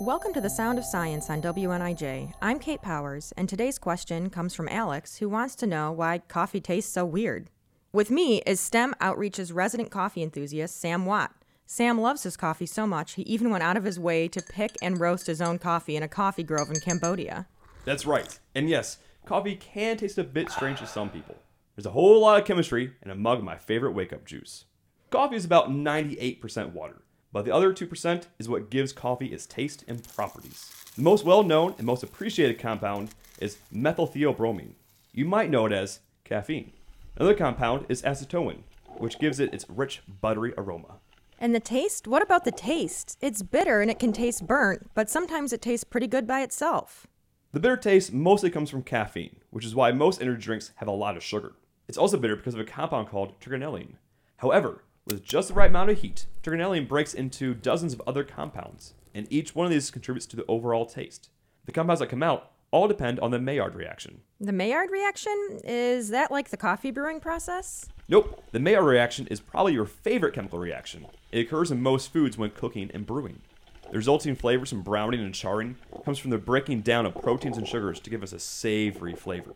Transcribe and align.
Welcome 0.00 0.34
to 0.34 0.40
the 0.40 0.50
Sound 0.50 0.78
of 0.78 0.84
Science 0.84 1.30
on 1.30 1.40
WNIJ. 1.40 2.32
I'm 2.42 2.58
Kate 2.58 2.82
Powers, 2.82 3.32
and 3.36 3.48
today's 3.48 3.78
question 3.78 4.28
comes 4.28 4.52
from 4.52 4.68
Alex, 4.68 5.18
who 5.18 5.28
wants 5.28 5.54
to 5.54 5.68
know 5.68 5.92
why 5.92 6.18
coffee 6.18 6.60
tastes 6.60 6.92
so 6.92 7.04
weird. 7.04 7.48
With 7.92 8.10
me 8.10 8.42
is 8.44 8.58
STEM 8.58 8.94
Outreach's 9.00 9.52
resident 9.52 9.92
coffee 9.92 10.22
enthusiast, 10.22 10.80
Sam 10.80 11.06
Watt. 11.06 11.32
Sam 11.64 12.00
loves 12.00 12.24
his 12.24 12.36
coffee 12.36 12.66
so 12.66 12.88
much, 12.88 13.12
he 13.12 13.22
even 13.22 13.50
went 13.50 13.62
out 13.62 13.76
of 13.76 13.84
his 13.84 14.00
way 14.00 14.26
to 14.28 14.42
pick 14.42 14.72
and 14.82 14.98
roast 14.98 15.28
his 15.28 15.40
own 15.40 15.60
coffee 15.60 15.94
in 15.94 16.02
a 16.02 16.08
coffee 16.08 16.42
grove 16.42 16.70
in 16.70 16.80
Cambodia. 16.80 17.46
That's 17.84 18.04
right. 18.04 18.38
And 18.54 18.68
yes, 18.68 18.98
coffee 19.24 19.54
can 19.54 19.96
taste 19.96 20.18
a 20.18 20.24
bit 20.24 20.50
strange 20.50 20.80
to 20.80 20.86
some 20.88 21.08
people. 21.08 21.36
There's 21.76 21.86
a 21.86 21.90
whole 21.90 22.20
lot 22.20 22.40
of 22.40 22.46
chemistry 22.46 22.94
in 23.02 23.10
a 23.10 23.14
mug 23.14 23.38
of 23.38 23.44
my 23.44 23.56
favorite 23.56 23.92
wake 23.92 24.12
up 24.12 24.24
juice. 24.24 24.64
Coffee 25.10 25.36
is 25.36 25.44
about 25.44 25.70
98% 25.70 26.72
water, 26.72 27.02
but 27.34 27.44
the 27.44 27.52
other 27.52 27.74
2% 27.74 28.26
is 28.38 28.48
what 28.48 28.70
gives 28.70 28.92
coffee 28.92 29.26
its 29.26 29.44
taste 29.44 29.84
and 29.88 30.06
properties. 30.14 30.70
The 30.94 31.02
most 31.02 31.24
well 31.24 31.42
known 31.42 31.74
and 31.76 31.86
most 31.86 32.04
appreciated 32.04 32.60
compound 32.60 33.10
is 33.40 33.58
methyltheobromine. 33.74 34.74
You 35.12 35.24
might 35.24 35.50
know 35.50 35.66
it 35.66 35.72
as 35.72 35.98
caffeine. 36.22 36.70
Another 37.16 37.34
compound 37.34 37.86
is 37.88 38.02
acetoin, 38.02 38.58
which 38.98 39.18
gives 39.18 39.40
it 39.40 39.52
its 39.52 39.68
rich, 39.68 40.00
buttery 40.20 40.54
aroma. 40.56 41.00
And 41.40 41.52
the 41.52 41.58
taste? 41.58 42.06
What 42.06 42.22
about 42.22 42.44
the 42.44 42.52
taste? 42.52 43.18
It's 43.20 43.42
bitter 43.42 43.80
and 43.80 43.90
it 43.90 43.98
can 43.98 44.12
taste 44.12 44.46
burnt, 44.46 44.88
but 44.94 45.10
sometimes 45.10 45.52
it 45.52 45.60
tastes 45.60 45.82
pretty 45.82 46.06
good 46.06 46.28
by 46.28 46.42
itself. 46.42 47.08
The 47.50 47.58
bitter 47.58 47.76
taste 47.76 48.12
mostly 48.12 48.48
comes 48.48 48.70
from 48.70 48.84
caffeine, 48.84 49.40
which 49.50 49.64
is 49.64 49.74
why 49.74 49.90
most 49.90 50.22
energy 50.22 50.44
drinks 50.44 50.70
have 50.76 50.86
a 50.86 50.92
lot 50.92 51.16
of 51.16 51.24
sugar. 51.24 51.54
It's 51.88 51.98
also 51.98 52.16
bitter 52.16 52.36
because 52.36 52.54
of 52.54 52.60
a 52.60 52.64
compound 52.64 53.08
called 53.08 53.40
trigonelline. 53.40 53.94
However, 54.36 54.84
with 55.06 55.22
just 55.22 55.48
the 55.48 55.54
right 55.54 55.70
amount 55.70 55.90
of 55.90 56.00
heat, 56.00 56.26
trigonelline 56.42 56.88
breaks 56.88 57.14
into 57.14 57.54
dozens 57.54 57.92
of 57.92 58.02
other 58.06 58.24
compounds, 58.24 58.94
and 59.14 59.26
each 59.30 59.54
one 59.54 59.66
of 59.66 59.72
these 59.72 59.90
contributes 59.90 60.26
to 60.26 60.36
the 60.36 60.46
overall 60.46 60.86
taste. 60.86 61.30
The 61.66 61.72
compounds 61.72 62.00
that 62.00 62.08
come 62.08 62.22
out 62.22 62.50
all 62.70 62.88
depend 62.88 63.20
on 63.20 63.30
the 63.30 63.38
Maillard 63.38 63.74
reaction. 63.74 64.22
The 64.40 64.52
Maillard 64.52 64.90
reaction? 64.90 65.60
Is 65.62 66.08
that 66.08 66.30
like 66.30 66.48
the 66.48 66.56
coffee 66.56 66.90
brewing 66.90 67.20
process? 67.20 67.86
Nope, 68.08 68.42
the 68.52 68.58
Maillard 68.58 68.86
reaction 68.86 69.26
is 69.28 69.40
probably 69.40 69.74
your 69.74 69.86
favorite 69.86 70.34
chemical 70.34 70.58
reaction. 70.58 71.06
It 71.30 71.40
occurs 71.40 71.70
in 71.70 71.82
most 71.82 72.12
foods 72.12 72.36
when 72.36 72.50
cooking 72.50 72.90
and 72.92 73.06
brewing. 73.06 73.42
The 73.90 73.98
resulting 73.98 74.34
flavors 74.34 74.70
from 74.70 74.82
browning 74.82 75.20
and 75.20 75.34
charring 75.34 75.76
comes 76.04 76.18
from 76.18 76.30
the 76.30 76.38
breaking 76.38 76.80
down 76.80 77.06
of 77.06 77.14
proteins 77.14 77.58
and 77.58 77.68
sugars 77.68 78.00
to 78.00 78.10
give 78.10 78.22
us 78.22 78.32
a 78.32 78.40
savory 78.40 79.14
flavor. 79.14 79.54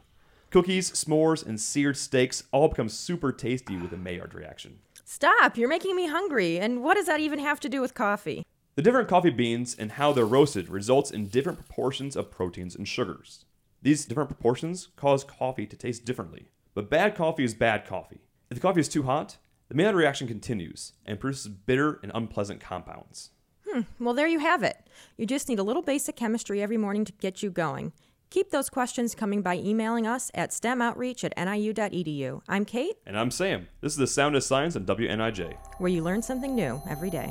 Cookies, 0.51 0.91
s'mores, 0.93 1.45
and 1.45 1.61
seared 1.61 1.97
steaks 1.97 2.45
all 2.53 2.69
become 2.69 2.89
super 2.89 3.33
tasty 3.33 3.77
with 3.77 3.91
the 3.91 3.97
Maillard 3.97 4.35
reaction. 4.35 4.79
Stop, 5.11 5.57
you're 5.57 5.71
making 5.71 5.97
me 5.97 6.07
hungry. 6.07 6.61
And 6.61 6.83
what 6.83 6.95
does 6.95 7.07
that 7.07 7.19
even 7.19 7.39
have 7.39 7.59
to 7.61 7.69
do 7.71 7.81
with 7.81 7.95
coffee? 7.95 8.45
The 8.75 8.83
different 8.83 9.09
coffee 9.09 9.31
beans 9.31 9.75
and 9.75 9.93
how 9.93 10.13
they're 10.13 10.27
roasted 10.27 10.69
results 10.69 11.11
in 11.11 11.29
different 11.29 11.59
proportions 11.59 12.15
of 12.15 12.31
proteins 12.31 12.77
and 12.77 12.87
sugars. 12.87 13.47
These 13.81 14.05
different 14.05 14.29
proportions 14.29 14.89
cause 14.97 15.25
coffee 15.25 15.65
to 15.65 15.77
taste 15.77 16.05
differently. 16.05 16.51
But 16.75 16.91
bad 16.91 17.15
coffee 17.15 17.43
is 17.43 17.55
bad 17.55 17.87
coffee. 17.87 18.21
If 18.51 18.57
the 18.59 18.61
coffee 18.61 18.81
is 18.81 18.89
too 18.91 19.05
hot, 19.05 19.39
the 19.71 19.75
Maillard 19.75 19.97
reaction 19.97 20.29
continues 20.29 20.93
and 21.07 21.19
produces 21.19 21.49
bitter 21.49 22.01
and 22.03 22.13
unpleasant 22.15 22.61
compounds. 22.61 23.31
Hmm, 23.67 23.81
well, 23.99 24.13
there 24.13 24.29
you 24.29 24.41
have 24.41 24.63
it. 24.63 24.77
You 25.17 25.25
just 25.25 25.49
need 25.49 25.59
a 25.59 25.63
little 25.63 25.81
basic 25.81 26.17
chemistry 26.17 26.61
every 26.61 26.77
morning 26.77 27.07
to 27.07 27.13
get 27.13 27.43
you 27.43 27.51
going. 27.51 27.95
Keep 28.31 28.51
those 28.51 28.69
questions 28.69 29.15
coming 29.15 29.41
by 29.41 29.57
emailing 29.57 30.07
us 30.07 30.31
at 30.35 30.51
stemoutreach 30.51 31.25
at 31.25 31.33
niu.edu. 31.37 32.43
I'm 32.47 32.65
Kate. 32.67 32.97
And 33.07 33.19
I'm 33.19 33.31
Sam. 33.31 33.69
This 33.81 33.93
is 33.93 33.99
the 33.99 34.07
Sound 34.07 34.37
of 34.37 34.45
Science 34.45 34.77
on 34.77 34.85
WNIJ. 34.85 35.57
Where 35.79 35.91
you 35.91 36.03
learn 36.03 36.21
something 36.21 36.55
new 36.55 36.81
every 36.91 37.09
day. 37.09 37.31